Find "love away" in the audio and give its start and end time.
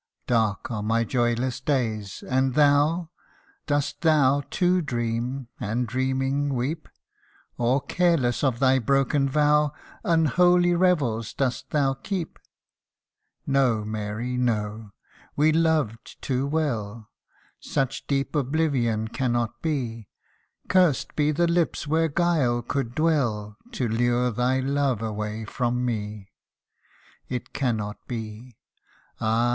24.61-25.45